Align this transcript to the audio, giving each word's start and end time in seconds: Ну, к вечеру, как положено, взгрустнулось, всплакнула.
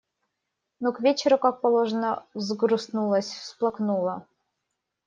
Ну, 0.79 0.93
к 0.93 0.99
вечеру, 1.01 1.37
как 1.37 1.61
положено, 1.61 2.25
взгрустнулось, 2.33 3.29
всплакнула. 3.35 4.25